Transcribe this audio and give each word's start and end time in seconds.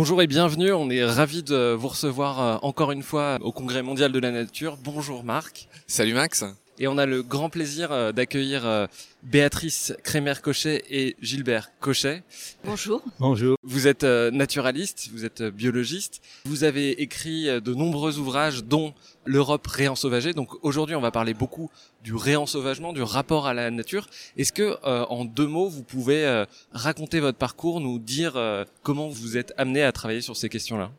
Bonjour 0.00 0.22
et 0.22 0.26
bienvenue, 0.26 0.72
on 0.72 0.88
est 0.88 1.04
ravis 1.04 1.42
de 1.42 1.74
vous 1.74 1.88
recevoir 1.88 2.40
euh, 2.40 2.56
encore 2.62 2.90
une 2.90 3.02
fois 3.02 3.36
au 3.42 3.52
Congrès 3.52 3.82
mondial 3.82 4.10
de 4.12 4.18
la 4.18 4.30
nature. 4.30 4.78
Bonjour 4.82 5.24
Marc. 5.24 5.68
Salut 5.86 6.14
Max. 6.14 6.42
Et 6.82 6.88
on 6.88 6.96
a 6.96 7.04
le 7.04 7.22
grand 7.22 7.50
plaisir 7.50 7.92
euh, 7.92 8.10
d'accueillir 8.10 8.66
euh, 8.66 8.86
Béatrice 9.22 9.92
Crémer-Cochet 10.02 10.82
et 10.88 11.14
Gilbert 11.20 11.68
Cochet. 11.78 12.22
Bonjour. 12.64 13.02
Bonjour. 13.18 13.58
Vous 13.62 13.86
êtes 13.86 14.02
naturaliste, 14.02 15.10
vous 15.12 15.26
êtes 15.26 15.42
biologiste. 15.42 16.22
Vous 16.46 16.64
avez 16.64 17.02
écrit 17.02 17.44
de 17.60 17.74
nombreux 17.74 18.18
ouvrages 18.18 18.64
dont 18.64 18.94
L'Europe 19.26 19.66
réensauvagée. 19.66 20.32
Donc 20.32 20.48
aujourd'hui, 20.64 20.96
on 20.96 21.02
va 21.02 21.10
parler 21.10 21.34
beaucoup 21.34 21.70
du 22.02 22.14
réensauvagement, 22.14 22.94
du 22.94 23.02
rapport 23.02 23.46
à 23.46 23.52
la 23.52 23.70
nature. 23.70 24.06
Est-ce 24.38 24.50
que 24.50 24.78
en 24.82 25.26
deux 25.26 25.46
mots, 25.46 25.68
vous 25.68 25.82
pouvez 25.82 26.44
raconter 26.72 27.20
votre 27.20 27.36
parcours, 27.36 27.80
nous 27.80 27.98
dire 27.98 28.40
comment 28.82 29.10
vous 29.10 29.36
êtes 29.36 29.52
amené 29.58 29.82
à 29.82 29.92
travailler 29.92 30.22
sur 30.22 30.36
ces 30.36 30.48
questions-là? 30.48 30.90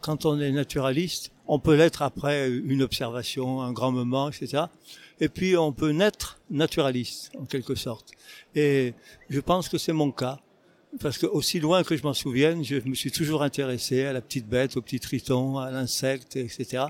Quand 0.00 0.26
on 0.26 0.40
est 0.40 0.50
naturaliste, 0.50 1.30
on 1.48 1.58
peut 1.58 1.74
l'être 1.74 2.02
après 2.02 2.50
une 2.50 2.82
observation, 2.82 3.62
un 3.62 3.72
grand 3.72 3.92
moment, 3.92 4.28
etc. 4.30 4.64
Et 5.20 5.28
puis 5.28 5.56
on 5.56 5.72
peut 5.72 5.90
naître 5.90 6.38
naturaliste, 6.50 7.32
en 7.38 7.46
quelque 7.46 7.74
sorte. 7.74 8.10
Et 8.54 8.94
je 9.30 9.40
pense 9.40 9.68
que 9.68 9.78
c'est 9.78 9.92
mon 9.92 10.10
cas. 10.10 10.40
Parce 11.00 11.18
que 11.18 11.26
aussi 11.26 11.60
loin 11.60 11.82
que 11.82 11.94
je 11.94 12.02
m'en 12.02 12.14
souvienne, 12.14 12.64
je 12.64 12.76
me 12.76 12.94
suis 12.94 13.10
toujours 13.10 13.42
intéressé 13.42 14.04
à 14.04 14.14
la 14.14 14.22
petite 14.22 14.48
bête, 14.48 14.76
au 14.76 14.82
petit 14.82 15.00
triton, 15.00 15.58
à 15.58 15.70
l'insecte, 15.70 16.36
etc. 16.36 16.84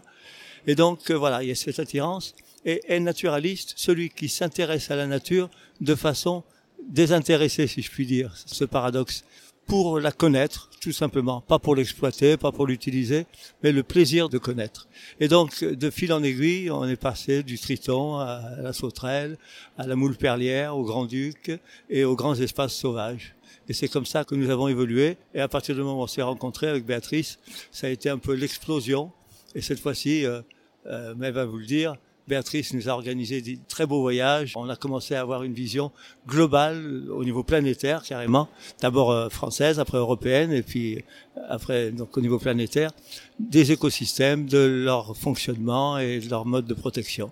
Et 0.67 0.75
donc 0.77 1.11
euh, 1.11 1.15
voilà, 1.15 1.43
il 1.43 1.49
y 1.49 1.53
a 1.53 1.55
cette 1.55 1.79
attirance. 1.81 2.35
Et 2.65 2.81
est 2.89 3.01
naturaliste, 3.01 3.75
celui 3.77 4.11
qui 4.11 4.29
s'intéresse 4.29 4.91
à 4.91 4.97
la 4.97 5.07
nature 5.07 5.51
de 5.81 5.95
façon 5.95 6.45
désintéressée, 6.89 7.67
si 7.67 7.83
je 7.83 7.91
puis 7.91 8.07
dire, 8.07 8.33
ce 8.47 8.65
paradoxe 8.65 9.25
pour 9.67 9.99
la 9.99 10.13
connaître, 10.13 10.71
tout 10.81 10.93
simplement, 10.93 11.41
pas 11.41 11.59
pour 11.59 11.75
l'exploiter, 11.75 12.37
pas 12.37 12.53
pour 12.53 12.67
l'utiliser, 12.67 13.27
mais 13.63 13.73
le 13.73 13.83
plaisir 13.83 14.29
de 14.29 14.39
connaître. 14.39 14.89
Et 15.19 15.29
donc, 15.29 15.65
de 15.65 15.91
fil 15.91 16.13
en 16.13 16.23
aiguille, 16.23 16.71
on 16.71 16.85
est 16.85 16.97
passé 16.97 17.43
du 17.43 17.59
triton 17.59 18.19
à 18.19 18.43
la 18.63 18.73
sauterelle, 18.73 19.39
à 19.77 19.87
la 19.87 19.97
moule 19.97 20.17
perlière, 20.17 20.77
au 20.77 20.85
grand-duc 20.85 21.51
et 21.91 22.05
aux 22.05 22.15
grands 22.15 22.37
espaces 22.37 22.75
sauvages. 22.75 23.35
Et 23.69 23.73
c'est 23.73 23.89
comme 23.89 24.07
ça 24.07 24.25
que 24.25 24.35
nous 24.35 24.51
avons 24.51 24.69
évolué. 24.69 25.17
Et 25.35 25.41
à 25.41 25.49
partir 25.49 25.75
du 25.75 25.81
moment 25.81 26.01
où 26.01 26.03
on 26.05 26.07
s'est 26.07 26.23
rencontrés 26.23 26.69
avec 26.69 26.87
Béatrice, 26.87 27.39
ça 27.73 27.89
a 27.89 27.91
été 27.91 28.09
un 28.09 28.19
peu 28.19 28.35
l'explosion. 28.35 29.11
Et 29.57 29.61
cette 29.61 29.81
fois-ci, 29.81 30.25
euh, 30.25 30.43
euh, 30.87 31.15
mais 31.17 31.33
va 31.33 31.45
vous 31.45 31.59
le 31.59 31.67
dire, 31.67 31.97
Béatrice 32.29 32.73
nous 32.75 32.89
a 32.89 32.93
organisé 32.93 33.41
des 33.41 33.59
très 33.69 33.87
beaux 33.87 34.01
voyages. 34.01 34.53
On 34.57 34.69
a 34.69 34.77
commencé 34.77 35.15
à 35.15 35.21
avoir 35.21 35.45
une 35.45 35.53
vision 35.53 35.93
globale 36.27 37.09
au 37.11 37.25
niveau 37.25 37.45
planétaire 37.45 38.03
carrément. 38.03 38.49
D'abord 38.81 39.13
euh, 39.13 39.29
française, 39.29 39.79
après 39.79 39.99
européenne 39.99 40.53
et 40.53 40.63
puis 40.63 40.97
euh, 40.97 41.41
après 41.49 41.91
donc 41.93 42.17
au 42.17 42.21
niveau 42.21 42.39
planétaire 42.39 42.91
des 43.39 43.71
écosystèmes, 43.71 44.47
de 44.47 44.59
leur 44.59 45.17
fonctionnement 45.17 45.99
et 45.99 46.21
de 46.21 46.29
leur 46.29 46.47
mode 46.47 46.67
de 46.67 46.75
protection. 46.75 47.31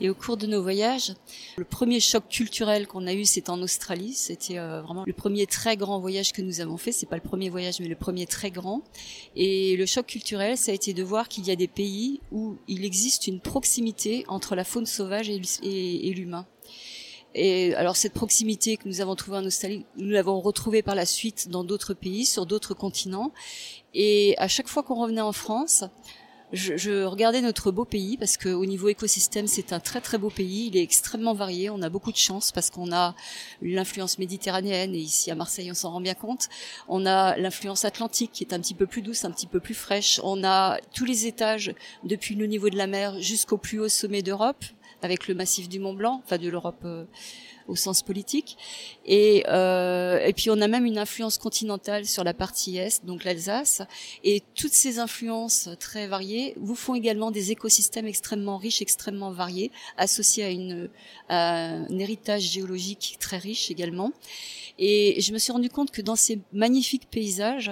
Et 0.00 0.10
au 0.10 0.14
cours 0.14 0.36
de 0.36 0.46
nos 0.46 0.62
voyages, 0.62 1.14
le 1.56 1.64
premier 1.64 2.00
choc 2.00 2.28
culturel 2.28 2.86
qu'on 2.86 3.06
a 3.06 3.14
eu, 3.14 3.24
c'était 3.24 3.50
en 3.50 3.62
Australie. 3.62 4.12
C'était 4.14 4.58
euh, 4.58 4.82
vraiment 4.82 5.04
le 5.06 5.12
premier 5.12 5.46
très 5.46 5.76
grand 5.76 6.00
voyage 6.00 6.32
que 6.32 6.42
nous 6.42 6.60
avons 6.60 6.76
fait. 6.76 6.92
C'est 6.92 7.06
pas 7.06 7.16
le 7.16 7.22
premier 7.22 7.48
voyage, 7.48 7.80
mais 7.80 7.88
le 7.88 7.96
premier 7.96 8.26
très 8.26 8.50
grand. 8.50 8.82
Et 9.36 9.76
le 9.76 9.86
choc 9.86 10.06
culturel, 10.06 10.58
ça 10.58 10.72
a 10.72 10.74
été 10.74 10.94
de 10.94 11.02
voir 11.02 11.28
qu'il 11.28 11.46
y 11.46 11.50
a 11.50 11.56
des 11.56 11.68
pays 11.68 12.20
où 12.32 12.56
il 12.68 12.84
existe 12.84 13.26
une 13.26 13.40
proximité 13.40 14.24
entre 14.28 14.54
la 14.54 14.64
faune 14.64 14.86
sauvage 14.86 15.30
et 15.30 16.12
l'humain. 16.14 16.46
Et 17.34 17.74
alors 17.74 17.96
cette 17.96 18.12
proximité 18.12 18.76
que 18.76 18.88
nous 18.88 19.00
avons 19.00 19.16
trouvée 19.16 19.38
en 19.38 19.44
Australie, 19.44 19.84
nous 19.96 20.10
l'avons 20.10 20.40
retrouvée 20.40 20.82
par 20.82 20.94
la 20.94 21.04
suite 21.04 21.48
dans 21.48 21.64
d'autres 21.64 21.94
pays, 21.94 22.26
sur 22.26 22.46
d'autres 22.46 22.74
continents. 22.74 23.32
Et 23.92 24.34
à 24.38 24.46
chaque 24.48 24.68
fois 24.68 24.82
qu'on 24.82 24.94
revenait 24.94 25.20
en 25.20 25.32
France, 25.32 25.84
je, 26.54 26.76
je, 26.76 27.04
regardais 27.04 27.40
notre 27.40 27.70
beau 27.70 27.84
pays 27.84 28.16
parce 28.16 28.36
que 28.36 28.48
au 28.48 28.64
niveau 28.64 28.88
écosystème, 28.88 29.46
c'est 29.46 29.72
un 29.72 29.80
très 29.80 30.00
très 30.00 30.18
beau 30.18 30.30
pays. 30.30 30.68
Il 30.68 30.76
est 30.76 30.82
extrêmement 30.82 31.34
varié. 31.34 31.70
On 31.70 31.82
a 31.82 31.88
beaucoup 31.88 32.12
de 32.12 32.16
chance 32.16 32.52
parce 32.52 32.70
qu'on 32.70 32.92
a 32.92 33.14
l'influence 33.60 34.18
méditerranéenne 34.18 34.94
et 34.94 34.98
ici 34.98 35.30
à 35.30 35.34
Marseille, 35.34 35.70
on 35.70 35.74
s'en 35.74 35.90
rend 35.90 36.00
bien 36.00 36.14
compte. 36.14 36.48
On 36.88 37.06
a 37.06 37.36
l'influence 37.36 37.84
atlantique 37.84 38.30
qui 38.32 38.44
est 38.44 38.54
un 38.54 38.60
petit 38.60 38.74
peu 38.74 38.86
plus 38.86 39.02
douce, 39.02 39.24
un 39.24 39.30
petit 39.30 39.46
peu 39.46 39.60
plus 39.60 39.74
fraîche. 39.74 40.20
On 40.22 40.44
a 40.44 40.78
tous 40.94 41.04
les 41.04 41.26
étages 41.26 41.74
depuis 42.04 42.34
le 42.34 42.46
niveau 42.46 42.70
de 42.70 42.76
la 42.76 42.86
mer 42.86 43.20
jusqu'au 43.20 43.58
plus 43.58 43.80
haut 43.80 43.88
sommet 43.88 44.22
d'Europe 44.22 44.64
avec 45.02 45.28
le 45.28 45.34
massif 45.34 45.68
du 45.68 45.78
Mont 45.78 45.94
Blanc, 45.94 46.22
enfin 46.24 46.38
de 46.38 46.48
l'Europe. 46.48 46.80
Euh, 46.84 47.04
au 47.68 47.76
sens 47.76 48.02
politique. 48.02 48.56
Et, 49.04 49.44
euh, 49.48 50.18
et 50.24 50.32
puis 50.32 50.50
on 50.50 50.60
a 50.60 50.68
même 50.68 50.86
une 50.86 50.98
influence 50.98 51.38
continentale 51.38 52.06
sur 52.06 52.24
la 52.24 52.34
partie 52.34 52.76
est, 52.76 53.04
donc 53.04 53.24
l'Alsace. 53.24 53.82
Et 54.22 54.42
toutes 54.54 54.72
ces 54.72 54.98
influences 54.98 55.68
très 55.80 56.06
variées 56.06 56.54
vous 56.56 56.74
font 56.74 56.94
également 56.94 57.30
des 57.30 57.52
écosystèmes 57.52 58.06
extrêmement 58.06 58.56
riches, 58.56 58.82
extrêmement 58.82 59.30
variés, 59.30 59.70
associés 59.96 60.44
à, 60.44 60.50
une, 60.50 60.88
à 61.28 61.54
un 61.56 61.98
héritage 61.98 62.42
géologique 62.42 63.16
très 63.20 63.38
riche 63.38 63.70
également. 63.70 64.12
Et 64.78 65.20
je 65.20 65.32
me 65.32 65.38
suis 65.38 65.52
rendu 65.52 65.70
compte 65.70 65.90
que 65.90 66.02
dans 66.02 66.16
ces 66.16 66.40
magnifiques 66.52 67.08
paysages, 67.10 67.70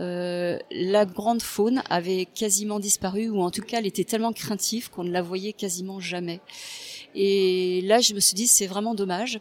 euh, 0.00 0.58
la 0.70 1.04
grande 1.04 1.42
faune 1.42 1.82
avait 1.88 2.26
quasiment 2.26 2.80
disparu, 2.80 3.28
ou 3.28 3.40
en 3.40 3.50
tout 3.50 3.62
cas 3.62 3.78
elle 3.78 3.86
était 3.86 4.04
tellement 4.04 4.32
craintive 4.32 4.90
qu'on 4.90 5.04
ne 5.04 5.12
la 5.12 5.22
voyait 5.22 5.52
quasiment 5.52 6.00
jamais. 6.00 6.40
Et 7.14 7.80
là, 7.82 8.00
je 8.00 8.12
me 8.14 8.20
suis 8.20 8.34
dit, 8.34 8.46
c'est 8.46 8.66
vraiment 8.66 8.94
dommage. 8.94 9.38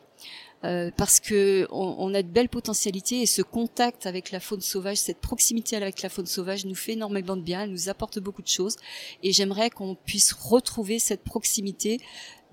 Euh, 0.66 0.92
parce 0.96 1.20
que 1.20 1.68
on, 1.72 1.96
on, 2.00 2.14
a 2.14 2.22
de 2.22 2.28
belles 2.30 2.48
potentialités 2.48 3.22
et 3.22 3.26
ce 3.26 3.42
contact 3.42 4.06
avec 4.06 4.32
la 4.32 4.40
faune 4.40 4.62
sauvage, 4.62 4.96
cette 4.96 5.20
proximité 5.20 5.76
avec 5.76 6.02
la 6.02 6.08
faune 6.08 6.26
sauvage 6.26 6.66
nous 6.66 6.76
fait 6.76 6.94
énormément 6.94 7.36
de 7.36 7.42
bien, 7.42 7.64
elle 7.64 7.72
nous 7.72 7.90
apporte 7.90 8.20
beaucoup 8.20 8.42
de 8.42 8.48
choses 8.48 8.78
et 9.24 9.34
j'aimerais 9.34 9.70
qu'on 9.70 9.96
puisse 9.96 10.32
retrouver 10.32 11.00
cette 11.00 11.22
proximité, 11.22 12.00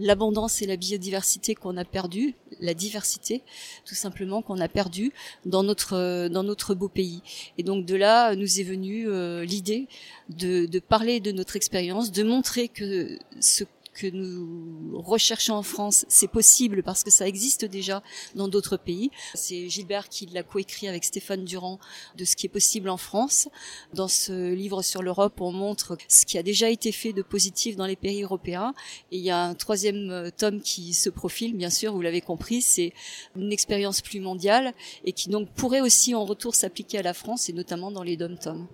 l'abondance 0.00 0.60
et 0.60 0.66
la 0.66 0.76
biodiversité 0.76 1.54
qu'on 1.54 1.76
a 1.76 1.84
perdu, 1.84 2.34
la 2.58 2.74
diversité 2.74 3.44
tout 3.84 3.94
simplement 3.94 4.42
qu'on 4.42 4.58
a 4.58 4.68
perdu 4.68 5.12
dans 5.46 5.62
notre 5.62 6.26
dans 6.28 6.42
notre 6.42 6.74
beau 6.74 6.88
pays. 6.88 7.22
Et 7.58 7.62
donc 7.62 7.86
de 7.86 7.94
là 7.94 8.34
nous 8.34 8.58
est 8.58 8.64
venue 8.64 9.08
euh, 9.08 9.44
l'idée 9.44 9.86
de, 10.30 10.66
de 10.66 10.78
parler 10.80 11.20
de 11.20 11.30
notre 11.30 11.54
expérience, 11.54 12.10
de 12.10 12.24
montrer 12.24 12.66
que 12.66 13.20
ce 13.38 13.62
que 13.92 14.06
nous 14.06 15.00
recherchons 15.00 15.54
en 15.54 15.62
France, 15.62 16.04
c'est 16.08 16.28
possible 16.28 16.82
parce 16.82 17.02
que 17.02 17.10
ça 17.10 17.26
existe 17.26 17.64
déjà 17.64 18.02
dans 18.34 18.48
d'autres 18.48 18.76
pays. 18.76 19.10
C'est 19.34 19.68
Gilbert 19.68 20.08
qui 20.08 20.26
l'a 20.26 20.42
coécrit 20.42 20.88
avec 20.88 21.04
Stéphane 21.04 21.44
Durand 21.44 21.78
de 22.16 22.24
ce 22.24 22.36
qui 22.36 22.46
est 22.46 22.50
possible 22.50 22.88
en 22.88 22.96
France. 22.96 23.48
Dans 23.94 24.08
ce 24.08 24.52
livre 24.52 24.82
sur 24.82 25.02
l'Europe, 25.02 25.40
on 25.40 25.52
montre 25.52 25.96
ce 26.08 26.26
qui 26.26 26.38
a 26.38 26.42
déjà 26.42 26.70
été 26.70 26.92
fait 26.92 27.12
de 27.12 27.22
positif 27.22 27.76
dans 27.76 27.86
les 27.86 27.96
pays 27.96 28.22
européens. 28.22 28.74
Et 29.10 29.18
il 29.18 29.22
y 29.22 29.30
a 29.30 29.42
un 29.42 29.54
troisième 29.54 30.10
euh, 30.10 30.30
tome 30.30 30.60
qui 30.60 30.94
se 30.94 31.10
profile, 31.10 31.56
bien 31.56 31.70
sûr, 31.70 31.92
vous 31.92 32.02
l'avez 32.02 32.20
compris, 32.20 32.62
c'est 32.62 32.92
une 33.36 33.52
expérience 33.52 34.00
plus 34.00 34.20
mondiale 34.20 34.72
et 35.04 35.12
qui 35.12 35.28
donc 35.28 35.50
pourrait 35.50 35.80
aussi 35.80 36.14
en 36.14 36.24
retour 36.24 36.54
s'appliquer 36.54 36.98
à 36.98 37.02
la 37.02 37.14
France 37.14 37.48
et 37.48 37.52
notamment 37.52 37.90
dans 37.90 38.02
les 38.02 38.16
dom-toms. 38.16 38.66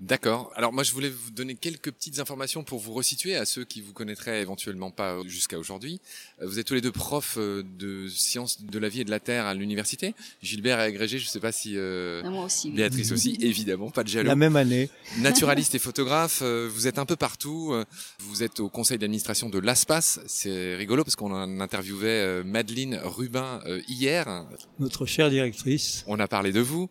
D'accord. 0.00 0.52
Alors 0.54 0.72
moi 0.72 0.84
je 0.84 0.92
voulais 0.92 1.08
vous 1.08 1.32
donner 1.32 1.56
quelques 1.56 1.90
petites 1.90 2.20
informations 2.20 2.62
pour 2.62 2.78
vous 2.78 2.92
resituer 2.92 3.34
à 3.34 3.44
ceux 3.44 3.64
qui 3.64 3.80
vous 3.80 3.92
connaîtraient 3.92 4.40
éventuellement 4.40 4.92
pas 4.92 5.16
jusqu'à 5.26 5.58
aujourd'hui. 5.58 6.00
Euh, 6.40 6.46
vous 6.46 6.60
êtes 6.60 6.66
tous 6.68 6.74
les 6.74 6.80
deux 6.80 6.92
profs 6.92 7.36
euh, 7.36 7.64
de 7.80 8.06
sciences 8.06 8.62
de 8.62 8.78
la 8.78 8.88
vie 8.88 9.00
et 9.00 9.04
de 9.04 9.10
la 9.10 9.18
terre 9.18 9.46
à 9.46 9.54
l'université. 9.54 10.14
Gilbert 10.40 10.78
est 10.78 10.84
agrégé, 10.84 11.18
je 11.18 11.24
ne 11.24 11.28
sais 11.28 11.40
pas 11.40 11.50
si 11.50 11.72
euh, 11.76 12.22
moi 12.30 12.44
aussi. 12.44 12.70
Béatrice 12.70 13.10
aussi, 13.10 13.38
évidemment, 13.40 13.90
pas 13.90 14.04
de 14.04 14.08
jaloux. 14.08 14.28
La 14.28 14.36
même 14.36 14.54
année. 14.54 14.88
Naturaliste 15.18 15.74
et 15.74 15.80
photographe, 15.80 16.42
euh, 16.42 16.70
vous 16.72 16.86
êtes 16.86 17.00
un 17.00 17.06
peu 17.06 17.16
partout. 17.16 17.74
Vous 18.20 18.44
êtes 18.44 18.60
au 18.60 18.68
conseil 18.68 18.98
d'administration 18.98 19.48
de 19.48 19.58
l'ASPAS. 19.58 20.20
C'est 20.26 20.76
rigolo 20.76 21.02
parce 21.02 21.16
qu'on 21.16 21.32
en 21.32 21.60
interviewait 21.60 22.44
Madeleine 22.44 23.00
Rubin 23.02 23.60
hier. 23.88 24.46
Notre 24.78 25.06
chère 25.06 25.30
directrice. 25.30 26.04
On 26.06 26.20
a 26.20 26.28
parlé 26.28 26.52
de 26.52 26.60
vous. 26.60 26.88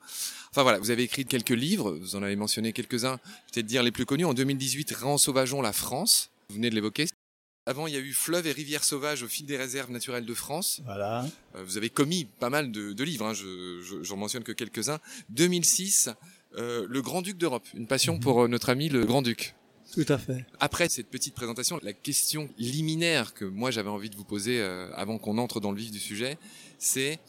Enfin 0.52 0.64
voilà, 0.64 0.80
vous 0.80 0.92
avez 0.92 1.04
écrit 1.04 1.26
quelques 1.26 1.50
livres, 1.50 1.92
vous 1.92 2.16
en 2.16 2.24
avez 2.24 2.36
mentionné 2.36 2.74
quelques-uns, 2.74 3.18
peut-être 3.52 3.66
dire 3.66 3.84
les 3.84 3.92
plus 3.92 4.06
connus. 4.06 4.26
En 4.26 4.34
2018, 4.34 4.92
Réensauvageons 4.92 5.62
la 5.62 5.74
France, 5.74 6.32
vous 6.50 6.56
venez 6.56 6.70
de 6.70 6.76
l'évoquer. 6.76 7.08
Avant, 7.66 7.86
il 7.86 7.94
y 7.94 7.98
a 7.98 8.00
eu 8.00 8.14
Fleuves 8.14 8.48
et 8.48 8.54
rivières 8.54 8.86
sauvages 8.86 9.24
au 9.24 9.28
fil 9.28 9.46
des 9.46 9.58
réserves 9.58 9.92
naturelles 9.92 10.26
de 10.26 10.34
France. 10.34 10.80
Voilà. 10.86 11.26
Euh, 11.56 11.64
vous 11.66 11.76
avez 11.76 11.90
commis 11.90 12.26
pas 12.26 12.50
mal 12.50 12.72
de, 12.72 12.94
de 12.94 13.04
livres, 13.04 13.26
hein, 13.26 13.34
je, 13.34 13.82
je, 13.82 14.04
j'en 14.04 14.16
mentionne 14.16 14.44
que 14.44 14.54
quelques-uns. 14.54 15.00
2006, 15.30 16.10
euh, 16.56 16.86
Le 16.90 17.02
Grand-Duc 17.02 17.38
d'Europe, 17.38 17.68
une 17.74 17.88
passion 17.88 18.16
mmh. 18.16 18.20
pour 18.22 18.44
euh, 18.44 18.48
notre 18.48 18.70
ami 18.70 18.88
le 18.88 19.06
Grand-Duc. 19.06 19.54
Tout 19.94 20.06
à 20.10 20.18
fait. 20.18 20.46
Après 20.60 20.90
cette 20.90 21.10
petite 21.10 21.34
présentation, 21.34 21.80
la 21.82 21.94
question 21.94 22.50
liminaire 22.58 23.34
que 23.34 23.46
moi 23.46 23.72
j'avais 23.72 23.90
envie 23.90 24.10
de 24.10 24.16
vous 24.16 24.26
poser 24.26 24.60
euh, 24.60 24.92
avant 24.94 25.18
qu'on 25.18 25.38
entre 25.38 25.60
dans 25.60 25.72
le 25.72 25.78
vif 25.78 25.92
du 25.92 26.00
sujet, 26.00 26.38
c'est 26.78 27.20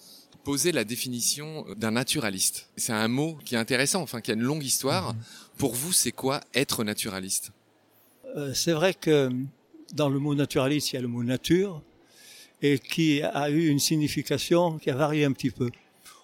poser 0.45 0.73
la 0.73 0.85
définition 0.85 1.65
d'un 1.77 1.91
naturaliste. 1.91 2.71
C'est 2.77 2.93
un 2.93 3.09
mot 3.09 3.39
qui 3.45 3.55
est 3.55 3.59
intéressant, 3.59 4.03
enfin 4.03 4.21
qui 4.21 4.31
a 4.31 4.35
une 4.35 4.43
longue 4.43 4.65
histoire. 4.65 5.15
Mhm. 5.15 5.21
Pour 5.59 5.75
vous, 5.75 5.93
c'est 5.93 6.13
quoi 6.13 6.41
être 6.55 6.85
naturaliste? 6.85 7.53
Euh, 8.37 8.53
C'est 8.55 8.73
vrai 8.73 8.95
que 8.95 9.31
dans 9.95 10.09
le 10.09 10.19
mot 10.19 10.35
naturaliste, 10.35 10.93
il 10.93 10.97
y 10.97 10.99
a 10.99 11.03
le 11.03 11.09
mot 11.09 11.23
nature 11.23 11.83
et 12.63 12.79
qui 12.79 13.23
a 13.23 13.51
eu 13.51 13.69
une 13.69 13.79
signification 13.79 14.79
qui 14.79 14.91
a 14.91 14.95
varié 14.95 15.25
un 15.25 15.33
petit 15.33 15.51
peu. 15.51 15.71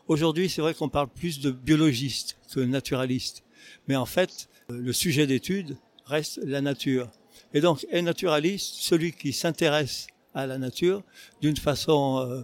Aujourd'hui, 0.08 0.49
c'est 0.50 0.61
vrai 0.61 0.75
qu'on 0.75 0.88
parle 0.88 1.08
plus 1.08 1.40
de 1.40 1.50
biologiste 1.50 2.37
que 2.52 2.61
naturaliste. 2.61 3.43
Mais 3.88 3.96
en 3.96 4.06
fait, 4.06 4.49
le 4.69 4.93
sujet 4.93 5.26
d'étude 5.26 5.76
reste 6.06 6.40
la 6.43 6.61
nature. 6.61 7.11
Et 7.55 7.61
donc, 7.61 7.87
est 7.90 8.02
naturaliste 8.02 8.75
celui 8.78 9.12
qui 9.12 9.32
s'intéresse 9.32 10.06
à 10.34 10.46
la 10.46 10.58
nature 10.58 11.02
d'une 11.40 11.56
façon 11.56 12.26
euh, 12.28 12.43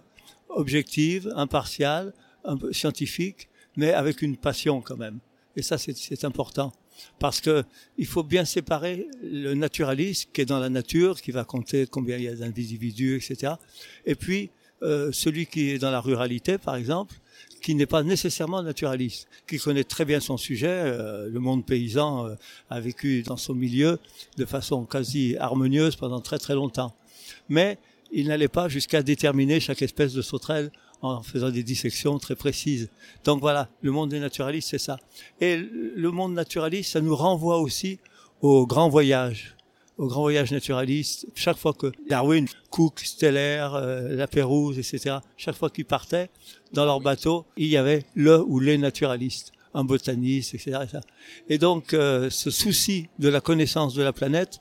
objective, 0.55 1.33
impartiale, 1.37 2.13
un 2.45 2.57
peu 2.57 2.73
scientifique, 2.73 3.49
mais 3.77 3.93
avec 3.93 4.23
une 4.23 4.37
passion 4.37 4.81
quand 4.81 4.97
même. 4.97 5.19
Et 5.57 5.63
ça, 5.63 5.79
c'est 5.79 6.25
important. 6.25 6.73
Parce 7.19 7.41
que 7.41 7.65
il 7.97 8.07
faut 8.07 8.23
bien 8.23 8.45
séparer 8.45 9.09
le 9.23 9.55
naturaliste 9.55 10.31
qui 10.33 10.43
est 10.43 10.47
dans 10.47 10.59
la 10.59 10.69
nature, 10.69 11.21
qui 11.21 11.31
va 11.31 11.45
compter 11.45 11.87
combien 11.87 12.17
il 12.17 12.25
y 12.25 12.29
a 12.29 12.35
d'individus, 12.35 13.17
etc. 13.17 13.55
Et 14.05 14.15
puis 14.15 14.51
euh, 14.83 15.11
celui 15.13 15.47
qui 15.47 15.71
est 15.71 15.79
dans 15.79 15.91
la 15.91 16.01
ruralité, 16.01 16.59
par 16.59 16.77
exemple, 16.77 17.15
qui 17.61 17.75
n'est 17.75 17.87
pas 17.87 18.03
nécessairement 18.03 18.63
naturaliste, 18.63 19.29
qui 19.47 19.59
connaît 19.59 19.85
très 19.85 20.05
bien 20.05 20.21
son 20.21 20.37
sujet. 20.37 20.69
Euh, 20.69 21.29
le 21.29 21.41
monde 21.41 21.67
paysan 21.67 22.27
euh, 22.27 22.35
a 22.71 22.81
vécu 22.81 23.23
dans 23.23 23.37
son 23.37 23.55
milieu 23.55 23.99
de 24.39 24.45
façon 24.47 24.85
quasi 24.87 25.37
harmonieuse 25.37 25.97
pendant 25.97 26.21
très 26.21 26.39
très 26.39 26.55
longtemps. 26.55 26.95
Mais 27.49 27.79
il 28.13 28.29
n'allait 28.29 28.49
pas 28.49 28.69
jusqu'à 28.69 29.03
déterminer 29.03 29.61
chaque 29.61 29.83
espèce 29.83 30.13
de 30.13 30.23
sauterelle 30.23 30.71
en 31.03 31.23
faisant 31.23 31.51
des 31.51 31.63
dissections 31.63 32.19
très 32.19 32.37
précises. 32.37 32.91
Donc 33.25 33.41
voilà, 33.41 33.69
le 33.83 33.91
monde 33.91 34.11
des 34.11 34.21
naturalistes, 34.21 34.69
c'est 34.71 34.79
ça. 34.79 34.99
Et 35.41 35.57
le 35.57 36.11
monde 36.11 36.35
naturaliste, 36.35 36.93
ça 36.93 37.01
nous 37.01 37.17
renvoie 37.17 37.59
aussi 37.59 37.99
au 38.43 38.67
grand 38.67 38.89
voyage, 38.89 39.57
au 39.97 40.07
grand 40.07 40.23
voyage 40.23 40.51
naturaliste. 40.51 41.27
Chaque 41.35 41.57
fois 41.57 41.73
que 41.73 41.93
Darwin, 42.09 42.47
Cook, 42.71 43.01
Steller, 43.01 43.69
euh, 43.75 44.15
La 44.15 44.27
Pérouse, 44.27 44.79
etc., 44.79 45.17
chaque 45.37 45.57
fois 45.57 45.71
qu'ils 45.71 45.87
partaient 45.87 46.31
dans 46.73 46.85
leur 46.85 47.01
bateau, 47.01 47.47
il 47.57 47.69
y 47.69 47.77
avait 47.77 48.05
le 48.15 48.43
ou 48.43 48.61
les 48.61 48.77
naturalistes, 48.77 49.53
un 49.73 49.85
botaniste, 49.85 50.55
etc. 50.55 50.81
Et 51.49 51.59
donc, 51.59 51.95
euh, 51.95 52.29
ce 52.31 52.51
souci 52.51 53.09
de 53.19 53.29
la 53.29 53.41
connaissance 53.41 53.95
de 53.95 54.03
la 54.03 54.13
planète, 54.13 54.61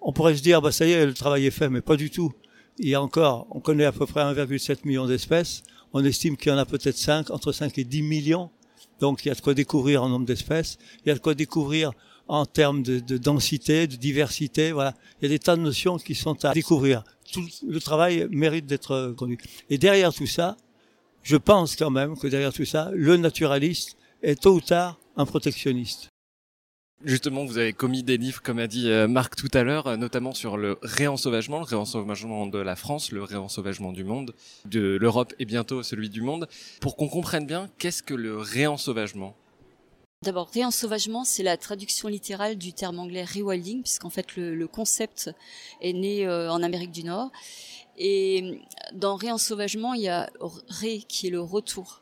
on 0.00 0.12
pourrait 0.12 0.36
se 0.36 0.42
dire, 0.42 0.62
bah 0.62 0.72
ça 0.72 0.86
y 0.86 0.92
est, 0.92 1.06
le 1.06 1.14
travail 1.14 1.46
est 1.46 1.50
fait, 1.50 1.68
mais 1.68 1.80
pas 1.80 1.96
du 1.96 2.10
tout. 2.10 2.32
Il 2.78 2.88
y 2.88 2.94
a 2.94 3.02
encore, 3.02 3.46
on 3.50 3.60
connaît 3.60 3.84
à 3.84 3.92
peu 3.92 4.06
près 4.06 4.20
1,7 4.20 4.80
million 4.84 5.06
d'espèces. 5.06 5.62
On 5.92 6.04
estime 6.04 6.36
qu'il 6.36 6.52
y 6.52 6.54
en 6.54 6.58
a 6.58 6.66
peut-être 6.66 6.96
5, 6.96 7.30
entre 7.30 7.52
5 7.52 7.78
et 7.78 7.84
10 7.84 8.02
millions. 8.02 8.50
Donc 9.00 9.24
il 9.24 9.28
y 9.28 9.30
a 9.30 9.34
de 9.34 9.40
quoi 9.40 9.54
découvrir 9.54 10.02
en 10.02 10.08
nombre 10.08 10.26
d'espèces. 10.26 10.78
Il 11.04 11.08
y 11.08 11.10
a 11.10 11.14
de 11.14 11.20
quoi 11.20 11.34
découvrir 11.34 11.92
en 12.28 12.44
termes 12.44 12.82
de, 12.82 12.98
de, 12.98 13.16
densité, 13.16 13.86
de 13.86 13.96
diversité. 13.96 14.72
Voilà, 14.72 14.94
il 15.20 15.24
y 15.24 15.26
a 15.26 15.28
des 15.28 15.38
tas 15.38 15.56
de 15.56 15.62
notions 15.62 15.96
qui 15.98 16.14
sont 16.14 16.44
à 16.44 16.52
découvrir. 16.52 17.02
Tout 17.32 17.46
le 17.66 17.80
travail 17.80 18.26
mérite 18.30 18.66
d'être 18.66 19.14
conduit. 19.16 19.38
Et 19.70 19.78
derrière 19.78 20.12
tout 20.12 20.26
ça, 20.26 20.56
je 21.22 21.36
pense 21.36 21.76
quand 21.76 21.90
même 21.90 22.16
que 22.16 22.26
derrière 22.26 22.52
tout 22.52 22.64
ça, 22.64 22.90
le 22.94 23.16
naturaliste 23.16 23.96
est 24.22 24.40
tôt 24.40 24.54
ou 24.54 24.60
tard 24.60 24.98
un 25.16 25.24
protectionniste. 25.24 26.10
Justement, 27.04 27.44
vous 27.44 27.58
avez 27.58 27.74
commis 27.74 28.02
des 28.02 28.16
livres, 28.16 28.40
comme 28.42 28.58
a 28.58 28.66
dit 28.66 28.90
euh, 28.90 29.06
Marc 29.06 29.36
tout 29.36 29.50
à 29.52 29.62
l'heure, 29.62 29.86
euh, 29.86 29.96
notamment 29.96 30.32
sur 30.32 30.56
le 30.56 30.78
réensauvagement, 30.80 31.58
le 31.58 31.64
réensauvagement 31.64 32.46
de 32.46 32.58
la 32.58 32.74
France, 32.74 33.12
le 33.12 33.22
réensauvagement 33.22 33.92
du 33.92 34.02
monde, 34.02 34.34
de 34.64 34.96
l'Europe 34.96 35.34
et 35.38 35.44
bientôt 35.44 35.82
celui 35.82 36.08
du 36.08 36.22
monde. 36.22 36.48
Pour 36.80 36.96
qu'on 36.96 37.08
comprenne 37.08 37.46
bien, 37.46 37.68
qu'est-ce 37.78 38.02
que 38.02 38.14
le 38.14 38.38
réensauvagement? 38.38 39.36
D'abord, 40.22 40.48
réensauvagement, 40.48 41.24
c'est 41.24 41.42
la 41.42 41.58
traduction 41.58 42.08
littérale 42.08 42.56
du 42.56 42.72
terme 42.72 42.98
anglais 42.98 43.24
rewilding, 43.24 43.82
puisqu'en 43.82 44.08
fait 44.08 44.34
le, 44.36 44.66
concept 44.66 45.30
est 45.82 45.92
né 45.92 46.26
euh, 46.26 46.50
en 46.50 46.62
Amérique 46.62 46.92
du 46.92 47.04
Nord. 47.04 47.30
Et 47.98 48.62
dans 48.94 49.16
réensauvagement, 49.16 49.92
il 49.92 50.02
y 50.02 50.08
a 50.08 50.30
ré 50.68 51.04
qui 51.06 51.26
est 51.26 51.30
le 51.30 51.42
retour. 51.42 52.00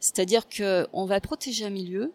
C'est-à-dire 0.00 0.48
qu'on 0.48 1.06
va 1.06 1.20
protéger 1.20 1.64
un 1.64 1.70
milieu, 1.70 2.12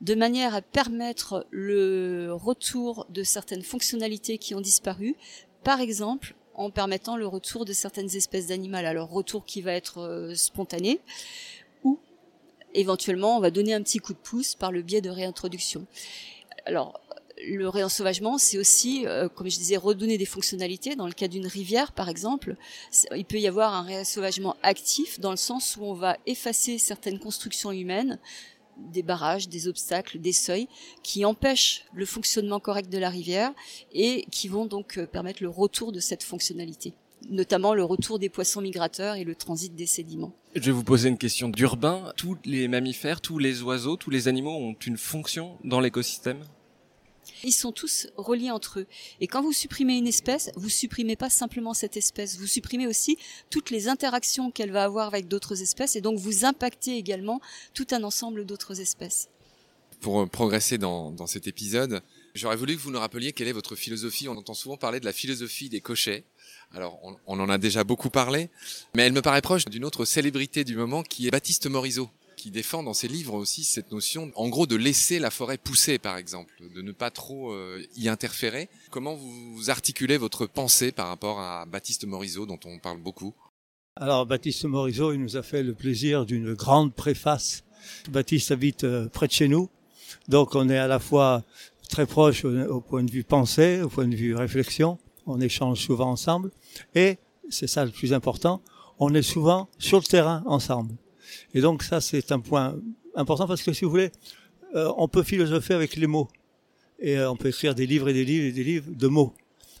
de 0.00 0.14
manière 0.14 0.54
à 0.54 0.62
permettre 0.62 1.46
le 1.50 2.30
retour 2.32 3.06
de 3.08 3.22
certaines 3.22 3.62
fonctionnalités 3.62 4.38
qui 4.38 4.54
ont 4.54 4.60
disparu, 4.60 5.16
par 5.64 5.80
exemple 5.80 6.34
en 6.54 6.70
permettant 6.70 7.16
le 7.16 7.26
retour 7.26 7.66
de 7.66 7.72
certaines 7.72 8.14
espèces 8.16 8.46
d'animaux, 8.46 8.78
alors 8.78 9.10
retour 9.10 9.44
qui 9.44 9.60
va 9.60 9.72
être 9.72 9.98
euh, 9.98 10.34
spontané, 10.34 11.00
ou 11.84 11.98
éventuellement 12.72 13.36
on 13.36 13.40
va 13.40 13.50
donner 13.50 13.74
un 13.74 13.82
petit 13.82 13.98
coup 13.98 14.14
de 14.14 14.18
pouce 14.18 14.54
par 14.54 14.72
le 14.72 14.80
biais 14.80 15.02
de 15.02 15.10
réintroduction. 15.10 15.86
Alors 16.64 16.98
le 17.44 17.68
réensauvagement, 17.68 18.38
c'est 18.38 18.58
aussi, 18.58 19.06
euh, 19.06 19.28
comme 19.28 19.50
je 19.50 19.58
disais, 19.58 19.76
redonner 19.76 20.18
des 20.18 20.24
fonctionnalités. 20.24 20.96
Dans 20.96 21.06
le 21.06 21.12
cas 21.12 21.28
d'une 21.28 21.46
rivière, 21.46 21.92
par 21.92 22.08
exemple, 22.08 22.56
il 23.14 23.24
peut 23.24 23.38
y 23.38 23.46
avoir 23.46 23.74
un 23.74 23.82
réensauvagement 23.82 24.56
actif 24.62 25.20
dans 25.20 25.30
le 25.30 25.36
sens 25.36 25.76
où 25.76 25.84
on 25.84 25.94
va 25.94 26.16
effacer 26.26 26.78
certaines 26.78 27.18
constructions 27.18 27.72
humaines, 27.72 28.18
des 28.76 29.02
barrages, 29.02 29.48
des 29.48 29.68
obstacles, 29.68 30.18
des 30.18 30.32
seuils 30.32 30.68
qui 31.02 31.24
empêchent 31.24 31.84
le 31.94 32.06
fonctionnement 32.06 32.60
correct 32.60 32.90
de 32.90 32.98
la 32.98 33.10
rivière 33.10 33.52
et 33.92 34.26
qui 34.30 34.48
vont 34.48 34.66
donc 34.66 34.98
euh, 34.98 35.06
permettre 35.06 35.42
le 35.42 35.48
retour 35.48 35.92
de 35.92 36.00
cette 36.00 36.22
fonctionnalité 36.22 36.94
notamment 37.30 37.74
le 37.74 37.84
retour 37.84 38.18
des 38.18 38.28
poissons 38.28 38.60
migrateurs 38.60 39.16
et 39.16 39.24
le 39.24 39.34
transit 39.34 39.74
des 39.74 39.86
sédiments. 39.86 40.32
Je 40.54 40.60
vais 40.60 40.70
vous 40.70 40.84
poser 40.84 41.08
une 41.08 41.18
question 41.18 41.48
d'urbain. 41.48 42.12
Tous 42.16 42.36
les 42.44 42.68
mammifères, 42.68 43.20
tous 43.20 43.38
les 43.38 43.62
oiseaux, 43.62 43.96
tous 43.96 44.10
les 44.10 44.28
animaux 44.28 44.54
ont 44.54 44.76
une 44.86 44.96
fonction 44.96 45.56
dans 45.64 45.80
l'écosystème? 45.80 46.38
Ils 47.44 47.52
sont 47.52 47.72
tous 47.72 48.08
reliés 48.16 48.50
entre 48.50 48.80
eux. 48.80 48.86
Et 49.20 49.26
quand 49.26 49.42
vous 49.42 49.52
supprimez 49.52 49.96
une 49.96 50.06
espèce, 50.06 50.50
vous 50.56 50.68
supprimez 50.68 51.16
pas 51.16 51.30
simplement 51.30 51.74
cette 51.74 51.96
espèce, 51.96 52.38
vous 52.38 52.46
supprimez 52.46 52.86
aussi 52.86 53.18
toutes 53.50 53.70
les 53.70 53.88
interactions 53.88 54.50
qu'elle 54.50 54.72
va 54.72 54.84
avoir 54.84 55.08
avec 55.08 55.28
d'autres 55.28 55.62
espèces, 55.62 55.96
et 55.96 56.00
donc 56.00 56.18
vous 56.18 56.44
impactez 56.44 56.96
également 56.96 57.40
tout 57.74 57.86
un 57.90 58.02
ensemble 58.04 58.44
d'autres 58.44 58.80
espèces. 58.80 59.28
Pour 60.00 60.20
euh, 60.20 60.26
progresser 60.26 60.78
dans, 60.78 61.10
dans 61.10 61.26
cet 61.26 61.46
épisode, 61.46 62.02
j'aurais 62.34 62.56
voulu 62.56 62.76
que 62.76 62.80
vous 62.80 62.90
nous 62.90 62.98
rappeliez 62.98 63.32
quelle 63.32 63.48
est 63.48 63.52
votre 63.52 63.76
philosophie. 63.76 64.28
On 64.28 64.36
entend 64.36 64.54
souvent 64.54 64.76
parler 64.76 65.00
de 65.00 65.06
la 65.06 65.12
philosophie 65.12 65.68
des 65.68 65.80
cochets. 65.80 66.24
Alors, 66.74 66.98
on, 67.02 67.16
on 67.26 67.40
en 67.40 67.48
a 67.48 67.58
déjà 67.58 67.82
beaucoup 67.84 68.10
parlé, 68.10 68.50
mais 68.94 69.04
elle 69.04 69.12
me 69.12 69.22
paraît 69.22 69.40
proche 69.40 69.64
d'une 69.64 69.84
autre 69.84 70.04
célébrité 70.04 70.64
du 70.64 70.76
moment 70.76 71.02
qui 71.02 71.26
est 71.26 71.30
Baptiste 71.30 71.66
Morisot 71.66 72.10
qui 72.46 72.52
défend 72.52 72.84
dans 72.84 72.94
ses 72.94 73.08
livres 73.08 73.34
aussi 73.34 73.64
cette 73.64 73.90
notion, 73.90 74.30
en 74.36 74.48
gros, 74.48 74.68
de 74.68 74.76
laisser 74.76 75.18
la 75.18 75.32
forêt 75.32 75.58
pousser, 75.58 75.98
par 75.98 76.16
exemple, 76.16 76.54
de 76.72 76.80
ne 76.80 76.92
pas 76.92 77.10
trop 77.10 77.50
euh, 77.50 77.82
y 77.96 78.08
interférer. 78.08 78.68
Comment 78.90 79.16
vous 79.16 79.68
articulez 79.68 80.16
votre 80.16 80.46
pensée 80.46 80.92
par 80.92 81.08
rapport 81.08 81.40
à 81.40 81.66
Baptiste 81.66 82.04
Morisot, 82.04 82.46
dont 82.46 82.60
on 82.64 82.78
parle 82.78 83.02
beaucoup? 83.02 83.34
Alors, 83.96 84.26
Baptiste 84.26 84.64
Morisot, 84.64 85.12
il 85.12 85.20
nous 85.20 85.36
a 85.36 85.42
fait 85.42 85.64
le 85.64 85.74
plaisir 85.74 86.24
d'une 86.24 86.54
grande 86.54 86.94
préface. 86.94 87.64
Baptiste 88.10 88.52
habite 88.52 88.84
euh, 88.84 89.08
près 89.08 89.26
de 89.26 89.32
chez 89.32 89.48
nous, 89.48 89.68
donc 90.28 90.54
on 90.54 90.68
est 90.68 90.78
à 90.78 90.86
la 90.86 91.00
fois 91.00 91.42
très 91.88 92.06
proche 92.06 92.44
au, 92.44 92.56
au 92.68 92.80
point 92.80 93.02
de 93.02 93.10
vue 93.10 93.24
pensée, 93.24 93.82
au 93.82 93.88
point 93.88 94.06
de 94.06 94.14
vue 94.14 94.36
réflexion. 94.36 95.00
On 95.26 95.40
échange 95.40 95.80
souvent 95.80 96.12
ensemble, 96.12 96.52
et 96.94 97.18
c'est 97.50 97.66
ça 97.66 97.84
le 97.84 97.90
plus 97.90 98.12
important. 98.12 98.62
On 99.00 99.14
est 99.14 99.22
souvent 99.22 99.68
sur 99.80 99.98
le 99.98 100.04
terrain 100.04 100.44
ensemble. 100.46 100.94
Et 101.54 101.60
donc 101.60 101.82
ça, 101.82 102.00
c'est 102.00 102.32
un 102.32 102.40
point 102.40 102.76
important 103.14 103.46
parce 103.46 103.62
que 103.62 103.72
si 103.72 103.84
vous 103.84 103.90
voulez, 103.90 104.10
euh, 104.74 104.92
on 104.96 105.08
peut 105.08 105.22
philosopher 105.22 105.74
avec 105.74 105.96
les 105.96 106.06
mots. 106.06 106.28
Et 106.98 107.18
euh, 107.18 107.30
on 107.30 107.36
peut 107.36 107.48
écrire 107.48 107.74
des 107.74 107.86
livres 107.86 108.08
et 108.08 108.12
des 108.12 108.24
livres 108.24 108.46
et 108.46 108.52
des 108.52 108.64
livres 108.64 108.86
de 108.88 109.06
mots. 109.06 109.34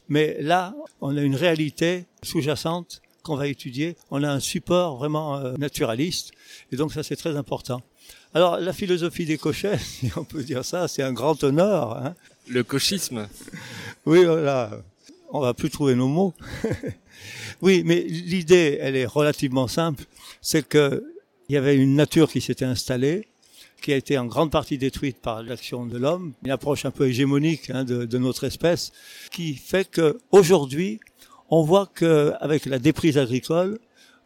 Mais 0.08 0.36
là, 0.40 0.74
on 1.00 1.16
a 1.16 1.20
une 1.20 1.34
réalité 1.34 2.06
sous-jacente 2.22 3.02
qu'on 3.22 3.36
va 3.36 3.48
étudier. 3.48 3.96
On 4.10 4.22
a 4.22 4.30
un 4.30 4.40
support 4.40 4.96
vraiment 4.96 5.36
euh, 5.36 5.56
naturaliste. 5.56 6.32
Et 6.72 6.76
donc 6.76 6.92
ça, 6.92 7.02
c'est 7.02 7.16
très 7.16 7.36
important. 7.36 7.82
Alors, 8.34 8.58
la 8.58 8.72
philosophie 8.72 9.24
des 9.24 9.38
cochets, 9.38 9.78
si 9.82 10.10
on 10.16 10.24
peut 10.24 10.42
dire 10.42 10.64
ça, 10.64 10.88
c'est 10.88 11.02
un 11.02 11.12
grand 11.12 11.42
honneur. 11.42 11.96
Hein. 11.96 12.14
Le 12.48 12.62
cochisme. 12.62 13.28
Oui, 14.06 14.24
voilà. 14.24 14.70
On 15.32 15.40
va 15.40 15.52
plus 15.52 15.68
trouver 15.68 15.96
nos 15.96 16.06
mots. 16.06 16.32
oui, 17.60 17.82
mais 17.84 18.02
l'idée, 18.02 18.78
elle 18.80 18.94
est 18.94 19.04
relativement 19.04 19.66
simple. 19.66 20.04
C'est 20.40 20.64
que 20.64 21.02
il 21.48 21.54
y 21.54 21.58
avait 21.58 21.76
une 21.76 21.94
nature 21.94 22.30
qui 22.30 22.40
s'était 22.40 22.64
installée, 22.64 23.28
qui 23.80 23.92
a 23.92 23.96
été 23.96 24.18
en 24.18 24.26
grande 24.26 24.50
partie 24.50 24.78
détruite 24.78 25.18
par 25.20 25.42
l'action 25.42 25.86
de 25.86 25.98
l'homme, 25.98 26.32
une 26.44 26.50
approche 26.50 26.84
un 26.84 26.90
peu 26.90 27.08
hégémonique 27.08 27.70
hein, 27.70 27.84
de, 27.84 28.04
de, 28.04 28.18
notre 28.18 28.44
espèce, 28.44 28.92
qui 29.30 29.54
fait 29.54 29.88
que 29.88 30.18
aujourd'hui, 30.30 31.00
on 31.50 31.62
voit 31.62 31.88
qu'avec 31.94 32.66
la 32.66 32.78
déprise 32.78 33.18
agricole, 33.18 33.78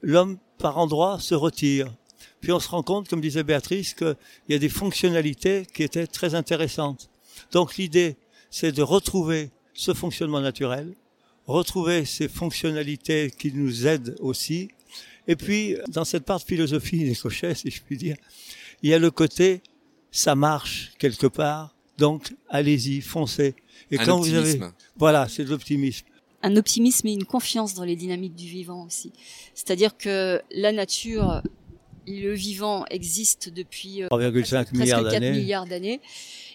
l'homme 0.02 0.38
par 0.58 0.78
endroits 0.78 1.18
se 1.20 1.34
retire. 1.34 1.92
Puis 2.40 2.52
on 2.52 2.60
se 2.60 2.68
rend 2.68 2.82
compte, 2.82 3.08
comme 3.08 3.20
disait 3.20 3.42
Béatrice, 3.42 3.94
qu'il 3.94 4.16
y 4.48 4.54
a 4.54 4.58
des 4.58 4.68
fonctionnalités 4.68 5.66
qui 5.74 5.82
étaient 5.82 6.06
très 6.06 6.34
intéressantes. 6.34 7.10
Donc 7.52 7.76
l'idée, 7.76 8.16
c'est 8.50 8.72
de 8.72 8.82
retrouver 8.82 9.50
ce 9.74 9.94
fonctionnement 9.94 10.40
naturel, 10.40 10.94
retrouver 11.46 12.04
ces 12.04 12.28
fonctionnalités 12.28 13.30
qui 13.30 13.52
nous 13.52 13.86
aident 13.86 14.16
aussi, 14.20 14.70
et 15.26 15.36
puis, 15.36 15.76
dans 15.88 16.04
cette 16.04 16.24
part 16.24 16.38
de 16.40 16.44
philosophie 16.44 17.04
des 17.04 17.14
cochets, 17.14 17.54
si 17.54 17.70
je 17.70 17.80
puis 17.82 17.96
dire, 17.96 18.16
il 18.82 18.90
y 18.90 18.94
a 18.94 18.98
le 18.98 19.10
côté, 19.10 19.62
ça 20.10 20.34
marche 20.34 20.92
quelque 20.98 21.26
part, 21.26 21.74
donc 21.98 22.32
allez-y, 22.48 23.00
foncez. 23.00 23.54
Et 23.90 23.98
Un 23.98 24.04
quand 24.04 24.18
optimisme. 24.18 24.58
vous 24.58 24.64
avez, 24.64 24.72
voilà, 24.96 25.28
c'est 25.28 25.44
de 25.44 25.50
l'optimisme. 25.50 26.06
Un 26.42 26.56
optimisme 26.56 27.06
et 27.08 27.12
une 27.12 27.24
confiance 27.24 27.74
dans 27.74 27.84
les 27.84 27.96
dynamiques 27.96 28.34
du 28.34 28.46
vivant 28.48 28.86
aussi. 28.86 29.12
C'est-à-dire 29.54 29.96
que 29.96 30.40
la 30.50 30.72
nature 30.72 31.42
Le 32.06 32.32
vivant 32.32 32.86
existe 32.90 33.50
depuis 33.50 34.02
3,5 34.10 34.74
milliards 34.74 35.66
d'années. 35.66 36.00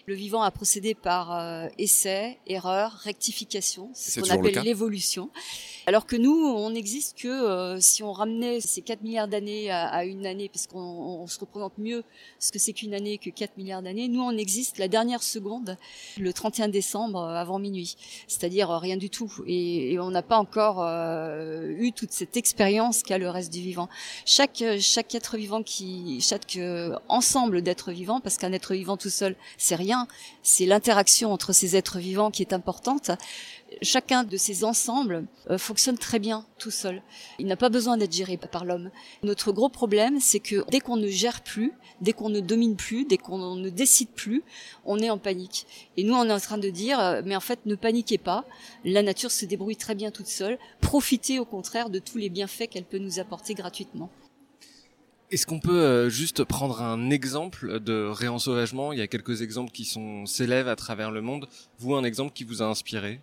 Le 0.08 0.14
vivant 0.14 0.42
a 0.42 0.52
procédé 0.52 0.94
par 0.94 1.34
euh, 1.34 1.66
essai, 1.78 2.38
erreur, 2.46 2.92
rectification, 3.02 3.90
c'est 3.92 4.12
ce 4.12 4.20
qu'on 4.20 4.30
appelle 4.30 4.62
l'évolution. 4.62 5.30
Alors 5.88 6.06
que 6.06 6.14
nous, 6.14 6.32
on 6.32 6.70
n'existe 6.70 7.16
que 7.16 7.28
euh, 7.28 7.80
si 7.80 8.02
on 8.02 8.12
ramenait 8.12 8.60
ces 8.60 8.82
4 8.82 9.02
milliards 9.02 9.28
d'années 9.28 9.70
à, 9.70 9.86
à, 9.86 10.04
une 10.04 10.26
année, 10.26 10.48
parce 10.48 10.66
qu'on 10.66 11.26
se 11.28 11.38
représente 11.38 11.78
mieux 11.78 12.02
ce 12.40 12.50
que 12.50 12.58
c'est 12.58 12.72
qu'une 12.72 12.92
année 12.92 13.18
que 13.18 13.30
4 13.30 13.56
milliards 13.56 13.82
d'années. 13.82 14.08
Nous, 14.08 14.20
on 14.20 14.36
existe 14.36 14.78
la 14.78 14.88
dernière 14.88 15.22
seconde, 15.22 15.76
le 16.18 16.32
31 16.32 16.68
décembre 16.68 17.20
euh, 17.20 17.34
avant 17.34 17.60
minuit, 17.60 17.96
c'est-à-dire 18.26 18.70
euh, 18.70 18.78
rien 18.78 18.96
du 18.96 19.10
tout. 19.10 19.32
Et, 19.46 19.92
et 19.92 20.00
on 20.00 20.10
n'a 20.10 20.22
pas 20.22 20.38
encore 20.38 20.82
euh, 20.82 21.72
eu 21.78 21.92
toute 21.92 22.12
cette 22.12 22.36
expérience 22.36 23.02
qu'a 23.02 23.18
le 23.18 23.30
reste 23.30 23.52
du 23.52 23.60
vivant. 23.60 23.88
Chaque 24.24 24.64
chaque 24.80 25.14
être 25.14 25.36
vivant 25.36 25.62
qui, 25.62 26.20
chaque 26.20 26.58
ensemble 27.08 27.62
d'êtres 27.62 27.92
vivants, 27.92 28.20
parce 28.20 28.38
qu'un 28.38 28.52
être 28.52 28.74
vivant 28.74 28.96
tout 28.96 29.10
seul, 29.10 29.36
c'est 29.56 29.76
rien 29.76 29.95
c'est 30.42 30.66
l'interaction 30.66 31.32
entre 31.32 31.52
ces 31.52 31.76
êtres 31.76 31.98
vivants 31.98 32.30
qui 32.30 32.42
est 32.42 32.52
importante. 32.52 33.10
Chacun 33.82 34.22
de 34.22 34.36
ces 34.36 34.64
ensembles 34.64 35.26
euh, 35.50 35.58
fonctionne 35.58 35.98
très 35.98 36.18
bien 36.18 36.46
tout 36.58 36.70
seul. 36.70 37.02
Il 37.38 37.46
n'a 37.46 37.56
pas 37.56 37.68
besoin 37.68 37.96
d'être 37.96 38.12
géré 38.12 38.36
par 38.36 38.64
l'homme. 38.64 38.90
Notre 39.22 39.50
gros 39.52 39.68
problème, 39.68 40.20
c'est 40.20 40.40
que 40.40 40.64
dès 40.70 40.80
qu'on 40.80 40.96
ne 40.96 41.08
gère 41.08 41.42
plus, 41.42 41.72
dès 42.00 42.12
qu'on 42.12 42.28
ne 42.28 42.40
domine 42.40 42.76
plus, 42.76 43.04
dès 43.04 43.18
qu'on 43.18 43.56
ne 43.56 43.68
décide 43.68 44.10
plus, 44.10 44.44
on 44.84 44.98
est 45.00 45.10
en 45.10 45.18
panique. 45.18 45.66
Et 45.96 46.04
nous, 46.04 46.14
on 46.14 46.28
est 46.28 46.32
en 46.32 46.40
train 46.40 46.58
de 46.58 46.70
dire, 46.70 47.00
euh, 47.00 47.22
mais 47.24 47.36
en 47.36 47.40
fait, 47.40 47.58
ne 47.66 47.74
paniquez 47.74 48.18
pas. 48.18 48.44
La 48.84 49.02
nature 49.02 49.32
se 49.32 49.44
débrouille 49.44 49.76
très 49.76 49.94
bien 49.94 50.10
toute 50.10 50.28
seule. 50.28 50.58
Profitez 50.80 51.38
au 51.40 51.44
contraire 51.44 51.90
de 51.90 51.98
tous 51.98 52.18
les 52.18 52.28
bienfaits 52.28 52.68
qu'elle 52.70 52.84
peut 52.84 52.98
nous 52.98 53.18
apporter 53.18 53.54
gratuitement. 53.54 54.10
Est-ce 55.32 55.44
qu'on 55.44 55.58
peut 55.58 55.82
euh, 55.82 56.08
juste 56.08 56.44
prendre 56.44 56.80
un 56.80 57.10
exemple 57.10 57.80
de 57.80 58.06
réensauvagement? 58.06 58.92
Il 58.92 59.00
y 59.00 59.02
a 59.02 59.08
quelques 59.08 59.42
exemples 59.42 59.72
qui 59.72 59.84
sont 59.84 60.24
s'élèvent 60.24 60.68
à 60.68 60.76
travers 60.76 61.10
le 61.10 61.20
monde. 61.20 61.48
Vous, 61.80 61.96
un 61.96 62.04
exemple 62.04 62.32
qui 62.32 62.44
vous 62.44 62.62
a 62.62 62.66
inspiré? 62.66 63.20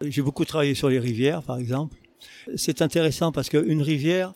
J'ai 0.00 0.22
beaucoup 0.22 0.46
travaillé 0.46 0.74
sur 0.74 0.88
les 0.88 0.98
rivières, 0.98 1.42
par 1.42 1.58
exemple. 1.58 1.98
C'est 2.56 2.80
intéressant 2.80 3.32
parce 3.32 3.50
qu'une 3.50 3.82
rivière, 3.82 4.32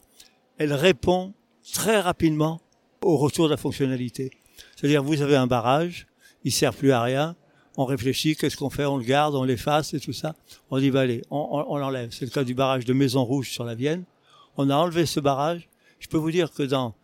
elle 0.58 0.74
répond 0.74 1.32
très 1.72 2.00
rapidement 2.00 2.60
au 3.00 3.16
retour 3.16 3.46
de 3.46 3.52
la 3.52 3.56
fonctionnalité. 3.56 4.30
C'est-à-dire, 4.76 5.02
vous 5.02 5.22
avez 5.22 5.36
un 5.36 5.46
barrage, 5.46 6.06
il 6.44 6.52
sert 6.52 6.74
plus 6.74 6.92
à 6.92 7.00
rien. 7.00 7.34
On 7.78 7.86
réfléchit, 7.86 8.36
qu'est-ce 8.36 8.58
qu'on 8.58 8.68
fait 8.68 8.84
On 8.84 8.98
le 8.98 9.04
garde, 9.04 9.34
on 9.34 9.44
l'efface 9.44 9.94
et 9.94 10.00
tout 10.00 10.12
ça. 10.12 10.36
On 10.70 10.78
dit, 10.78 10.90
bah 10.90 11.00
allez, 11.00 11.22
on, 11.30 11.64
on 11.66 11.78
l'enlève. 11.78 12.10
C'est 12.12 12.26
le 12.26 12.30
cas 12.30 12.44
du 12.44 12.54
barrage 12.54 12.84
de 12.84 12.92
Maison 12.92 13.24
Rouge 13.24 13.48
sur 13.48 13.64
la 13.64 13.74
Vienne. 13.74 14.04
On 14.58 14.68
a 14.68 14.76
enlevé 14.76 15.06
ce 15.06 15.18
barrage 15.18 15.70
je 16.04 16.08
peux 16.11 16.18
vous 16.18 16.30
dire 16.30 16.52
que 16.52 16.62
dans, 16.62 16.94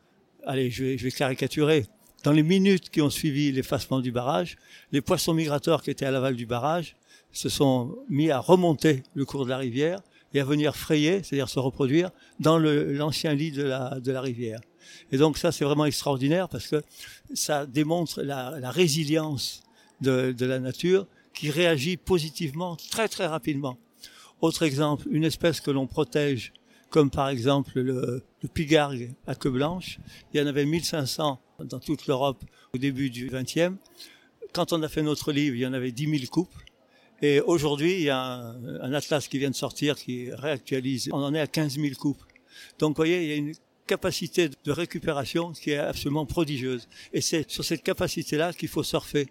allez, 0.44 0.70
je 0.70 0.84
vais, 0.84 1.10
caricaturer, 1.10 1.86
dans 2.22 2.32
les 2.32 2.42
minutes 2.42 2.90
qui 2.90 3.00
ont 3.00 3.08
suivi 3.08 3.50
l'effacement 3.50 4.00
du 4.00 4.12
barrage, 4.12 4.58
les 4.92 5.00
poissons 5.00 5.32
migrateurs 5.32 5.82
qui 5.82 5.90
étaient 5.90 6.04
à 6.04 6.10
l'aval 6.10 6.36
du 6.36 6.44
barrage 6.44 6.96
se 7.32 7.48
sont 7.48 7.96
mis 8.10 8.30
à 8.30 8.38
remonter 8.38 9.02
le 9.14 9.24
cours 9.24 9.46
de 9.46 9.50
la 9.50 9.56
rivière 9.56 10.02
et 10.34 10.40
à 10.40 10.44
venir 10.44 10.76
frayer, 10.76 11.22
c'est-à-dire 11.22 11.48
se 11.48 11.58
reproduire, 11.58 12.10
dans 12.40 12.58
l'ancien 12.58 13.32
lit 13.32 13.52
de 13.52 13.62
la, 13.62 14.00
de 14.00 14.12
la 14.12 14.20
rivière. 14.20 14.60
Et 15.10 15.16
donc 15.16 15.38
ça, 15.38 15.50
c'est 15.50 15.64
vraiment 15.64 15.86
extraordinaire 15.86 16.50
parce 16.50 16.66
que 16.66 16.82
ça 17.32 17.64
démontre 17.64 18.20
la, 18.20 18.60
la 18.60 18.70
résilience 18.70 19.62
de, 20.02 20.32
de, 20.32 20.44
la 20.44 20.58
nature 20.58 21.06
qui 21.32 21.50
réagit 21.50 21.96
positivement 21.96 22.76
très 22.90 23.08
très 23.08 23.26
rapidement. 23.26 23.78
Autre 24.42 24.62
exemple, 24.62 25.06
une 25.10 25.24
espèce 25.24 25.62
que 25.62 25.70
l'on 25.70 25.86
protège 25.86 26.52
comme 26.90 27.10
par 27.10 27.28
exemple 27.28 27.80
le, 27.80 28.22
le 28.42 28.48
pigargue 28.48 29.14
à 29.26 29.34
queue 29.34 29.50
blanche. 29.50 29.98
Il 30.32 30.40
y 30.40 30.42
en 30.42 30.46
avait 30.46 30.66
1500 30.66 31.40
dans 31.64 31.78
toute 31.78 32.06
l'Europe 32.06 32.42
au 32.74 32.78
début 32.78 33.10
du 33.10 33.30
XXe. 33.32 33.76
Quand 34.52 34.72
on 34.72 34.82
a 34.82 34.88
fait 34.88 35.02
notre 35.02 35.32
livre, 35.32 35.56
il 35.56 35.60
y 35.60 35.66
en 35.66 35.72
avait 35.72 35.92
10 35.92 36.18
000 36.18 36.30
couples. 36.30 36.64
Et 37.22 37.40
aujourd'hui, 37.40 37.94
il 37.94 38.02
y 38.02 38.10
a 38.10 38.20
un, 38.20 38.92
atlas 38.92 39.28
qui 39.28 39.38
vient 39.38 39.50
de 39.50 39.54
sortir 39.54 39.96
qui 39.96 40.30
réactualise. 40.32 41.10
On 41.12 41.22
en 41.22 41.34
est 41.34 41.40
à 41.40 41.46
15 41.46 41.74
000 41.74 41.94
couples. 41.94 42.26
Donc, 42.78 42.90
vous 42.90 42.96
voyez, 42.96 43.22
il 43.22 43.28
y 43.28 43.32
a 43.32 43.36
une 43.36 43.54
capacité 43.86 44.48
de 44.48 44.72
récupération 44.72 45.52
qui 45.52 45.72
est 45.72 45.78
absolument 45.78 46.24
prodigieuse. 46.24 46.88
Et 47.12 47.20
c'est 47.20 47.48
sur 47.50 47.64
cette 47.64 47.82
capacité-là 47.82 48.52
qu'il 48.52 48.68
faut 48.68 48.82
surfer. 48.82 49.28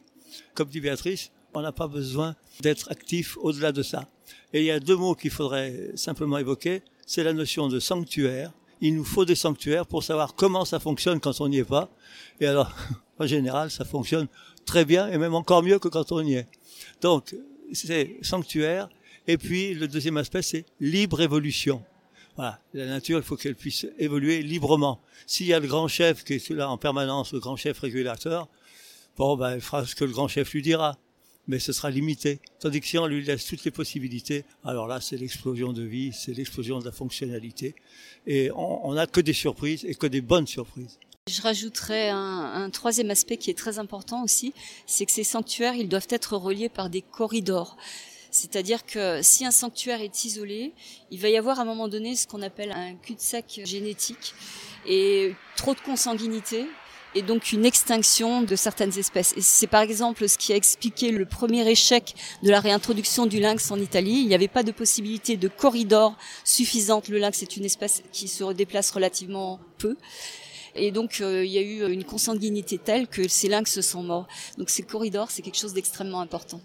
Comme 0.53 0.69
dit 0.69 0.79
Béatrice, 0.79 1.31
on 1.53 1.61
n'a 1.61 1.71
pas 1.71 1.87
besoin 1.87 2.35
d'être 2.61 2.91
actif 2.91 3.37
au-delà 3.41 3.71
de 3.71 3.81
ça. 3.81 4.07
Et 4.53 4.59
il 4.59 4.65
y 4.65 4.71
a 4.71 4.79
deux 4.79 4.95
mots 4.95 5.15
qu'il 5.15 5.31
faudrait 5.31 5.91
simplement 5.95 6.37
évoquer 6.37 6.83
c'est 7.09 7.23
la 7.23 7.33
notion 7.33 7.69
de 7.69 7.79
sanctuaire. 7.79 8.51
Il 8.81 8.93
nous 8.93 9.03
faut 9.03 9.25
des 9.25 9.33
sanctuaires 9.33 9.87
pour 9.87 10.03
savoir 10.03 10.35
comment 10.35 10.63
ça 10.63 10.79
fonctionne 10.79 11.19
quand 11.19 11.41
on 11.41 11.47
n'y 11.47 11.57
est 11.57 11.63
pas. 11.63 11.89
Et 12.39 12.45
alors, 12.45 12.71
en 13.19 13.25
général, 13.25 13.71
ça 13.71 13.83
fonctionne 13.83 14.27
très 14.63 14.85
bien 14.85 15.09
et 15.09 15.17
même 15.17 15.33
encore 15.33 15.63
mieux 15.63 15.79
que 15.79 15.87
quand 15.87 16.11
on 16.11 16.21
y 16.21 16.35
est. 16.35 16.47
Donc, 17.01 17.35
c'est 17.73 18.17
sanctuaire. 18.21 18.89
Et 19.25 19.39
puis, 19.39 19.73
le 19.73 19.87
deuxième 19.87 20.17
aspect, 20.17 20.43
c'est 20.43 20.65
libre 20.79 21.19
évolution. 21.21 21.83
La 22.37 22.85
nature, 22.85 23.17
il 23.17 23.23
faut 23.23 23.35
qu'elle 23.35 23.55
puisse 23.55 23.87
évoluer 23.97 24.43
librement. 24.43 25.01
S'il 25.25 25.47
y 25.47 25.53
a 25.53 25.59
le 25.59 25.67
grand 25.67 25.87
chef 25.87 26.23
qui 26.23 26.35
est 26.35 26.49
là 26.51 26.69
en 26.69 26.77
permanence, 26.77 27.33
le 27.33 27.39
grand 27.39 27.55
chef 27.55 27.79
régulateur, 27.79 28.47
bon, 29.17 29.35
ben, 29.35 29.55
il 29.55 29.61
fera 29.61 29.83
ce 29.83 29.95
que 29.95 30.05
le 30.05 30.11
grand 30.11 30.27
chef 30.27 30.53
lui 30.53 30.61
dira 30.61 30.95
mais 31.49 31.57
ce 31.57 31.73
sera 31.73 31.89
limité. 31.89 32.39
Tandis 32.59 32.79
que 32.79 32.85
si 32.85 32.97
on 32.99 33.07
lui 33.07 33.23
laisse 33.25 33.43
toutes 33.43 33.65
les 33.65 33.71
possibilités, 33.71 34.45
alors 34.63 34.87
là, 34.87 35.01
c'est 35.01 35.17
l'explosion 35.17 35.73
de 35.73 35.81
vie, 35.81 36.13
c'est 36.13 36.31
l'explosion 36.31 36.77
de 36.77 36.85
la 36.85 36.91
fonctionnalité. 36.91 37.73
Et 38.27 38.51
on 38.55 38.93
n'a 38.93 39.07
que 39.07 39.19
des 39.19 39.33
surprises 39.33 39.83
et 39.83 39.95
que 39.95 40.05
des 40.05 40.21
bonnes 40.21 40.45
surprises. 40.45 40.99
Je 41.27 41.41
rajouterais 41.41 42.09
un, 42.09 42.63
un, 42.63 42.69
troisième 42.69 43.09
aspect 43.09 43.37
qui 43.37 43.49
est 43.49 43.57
très 43.57 43.79
important 43.79 44.23
aussi, 44.23 44.53
c'est 44.85 45.05
que 45.07 45.11
ces 45.11 45.23
sanctuaires, 45.23 45.73
ils 45.73 45.89
doivent 45.89 46.07
être 46.09 46.37
reliés 46.37 46.69
par 46.69 46.89
des 46.89 47.01
corridors. 47.01 47.77
C'est-à-dire 48.29 48.85
que 48.85 49.21
si 49.23 49.43
un 49.43 49.51
sanctuaire 49.51 50.01
est 50.01 50.25
isolé, 50.25 50.73
il 51.09 51.19
va 51.19 51.29
y 51.29 51.37
avoir 51.37 51.57
à 51.57 51.63
un 51.63 51.65
moment 51.65 51.87
donné 51.87 52.15
ce 52.15 52.27
qu'on 52.27 52.43
appelle 52.43 52.71
un 52.71 52.93
cul-de-sac 52.95 53.61
génétique 53.63 54.35
et 54.87 55.33
trop 55.55 55.73
de 55.73 55.79
consanguinité 55.79 56.67
et 57.15 57.21
donc 57.21 57.51
une 57.51 57.65
extinction 57.65 58.41
de 58.41 58.55
certaines 58.55 58.97
espèces. 58.97 59.33
Et 59.35 59.41
c'est 59.41 59.67
par 59.67 59.81
exemple 59.81 60.27
ce 60.27 60.37
qui 60.37 60.53
a 60.53 60.55
expliqué 60.55 61.11
le 61.11 61.25
premier 61.25 61.67
échec 61.69 62.15
de 62.43 62.49
la 62.49 62.59
réintroduction 62.59 63.25
du 63.25 63.39
lynx 63.39 63.71
en 63.71 63.79
Italie. 63.79 64.21
Il 64.21 64.27
n'y 64.27 64.35
avait 64.35 64.47
pas 64.47 64.63
de 64.63 64.71
possibilité 64.71 65.37
de 65.37 65.47
corridor 65.47 66.17
suffisante. 66.43 67.07
Le 67.09 67.17
lynx 67.17 67.41
est 67.41 67.57
une 67.57 67.65
espèce 67.65 68.03
qui 68.11 68.27
se 68.27 68.51
déplace 68.53 68.91
relativement 68.91 69.59
peu. 69.77 69.95
Et 70.75 70.91
donc, 70.91 71.19
euh, 71.19 71.43
il 71.43 71.51
y 71.51 71.57
a 71.57 71.61
eu 71.61 71.91
une 71.91 72.03
consanguinité 72.03 72.77
telle 72.77 73.07
que 73.07 73.27
ces 73.27 73.49
lynx 73.49 73.81
sont 73.81 74.03
morts. 74.03 74.27
Donc, 74.57 74.69
ces 74.69 74.83
corridors, 74.83 75.31
c'est 75.31 75.41
quelque 75.41 75.57
chose 75.57 75.73
d'extrêmement 75.73 76.21
important. 76.21 76.61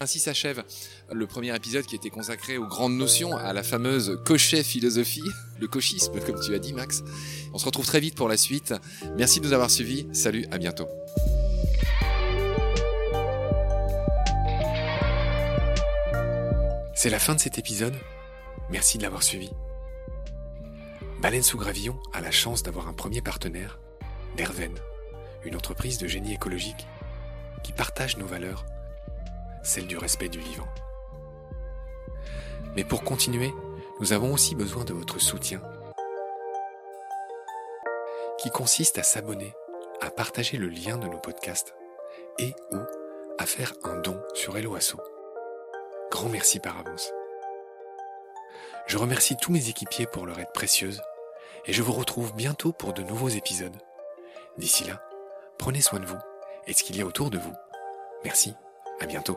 Ainsi 0.00 0.20
s'achève 0.20 0.62
le 1.10 1.26
premier 1.26 1.54
épisode 1.56 1.84
qui 1.84 1.96
était 1.96 2.08
consacré 2.08 2.56
aux 2.56 2.68
grandes 2.68 2.96
notions, 2.96 3.36
à 3.36 3.52
la 3.52 3.64
fameuse 3.64 4.20
cochet 4.24 4.62
philosophie, 4.62 5.28
le 5.58 5.66
cochisme 5.66 6.20
comme 6.20 6.38
tu 6.40 6.54
as 6.54 6.60
dit 6.60 6.72
Max. 6.72 7.02
On 7.52 7.58
se 7.58 7.64
retrouve 7.64 7.84
très 7.84 7.98
vite 7.98 8.14
pour 8.14 8.28
la 8.28 8.36
suite. 8.36 8.74
Merci 9.16 9.40
de 9.40 9.46
nous 9.46 9.52
avoir 9.52 9.72
suivis. 9.72 10.06
Salut, 10.12 10.46
à 10.52 10.58
bientôt. 10.58 10.86
C'est 16.94 17.10
la 17.10 17.18
fin 17.18 17.34
de 17.34 17.40
cet 17.40 17.58
épisode. 17.58 17.94
Merci 18.70 18.98
de 18.98 19.02
l'avoir 19.02 19.24
suivi. 19.24 19.50
Baleine 21.20 21.42
sous 21.42 21.58
gravillon 21.58 21.98
a 22.12 22.20
la 22.20 22.30
chance 22.30 22.62
d'avoir 22.62 22.86
un 22.86 22.92
premier 22.92 23.20
partenaire, 23.20 23.80
Derven, 24.36 24.74
une 25.44 25.56
entreprise 25.56 25.98
de 25.98 26.06
génie 26.06 26.34
écologique 26.34 26.86
qui 27.64 27.72
partage 27.72 28.16
nos 28.16 28.26
valeurs 28.26 28.64
celle 29.68 29.86
du 29.86 29.98
respect 29.98 30.28
du 30.28 30.40
vivant. 30.40 30.68
Mais 32.74 32.84
pour 32.84 33.04
continuer, 33.04 33.52
nous 34.00 34.12
avons 34.12 34.32
aussi 34.32 34.54
besoin 34.54 34.84
de 34.84 34.92
votre 34.92 35.20
soutien, 35.20 35.60
qui 38.38 38.50
consiste 38.50 38.98
à 38.98 39.02
s'abonner, 39.02 39.54
à 40.00 40.10
partager 40.10 40.56
le 40.56 40.68
lien 40.68 40.96
de 40.96 41.08
nos 41.08 41.18
podcasts 41.18 41.74
et 42.38 42.54
ou 42.72 42.78
à 43.38 43.46
faire 43.46 43.72
un 43.84 43.96
don 43.96 44.20
sur 44.34 44.56
Helloasso. 44.56 44.98
Grand 46.10 46.28
merci 46.28 46.60
par 46.60 46.78
avance. 46.78 47.12
Je 48.86 48.96
remercie 48.96 49.36
tous 49.36 49.52
mes 49.52 49.68
équipiers 49.68 50.06
pour 50.06 50.24
leur 50.24 50.38
aide 50.38 50.52
précieuse 50.54 51.02
et 51.66 51.72
je 51.72 51.82
vous 51.82 51.92
retrouve 51.92 52.34
bientôt 52.34 52.72
pour 52.72 52.94
de 52.94 53.02
nouveaux 53.02 53.28
épisodes. 53.28 53.76
D'ici 54.56 54.84
là, 54.84 55.02
prenez 55.58 55.82
soin 55.82 56.00
de 56.00 56.06
vous 56.06 56.18
et 56.66 56.72
de 56.72 56.76
ce 56.76 56.84
qu'il 56.84 56.96
y 56.96 57.02
a 57.02 57.06
autour 57.06 57.30
de 57.30 57.38
vous. 57.38 57.52
Merci, 58.24 58.54
à 59.00 59.06
bientôt. 59.06 59.36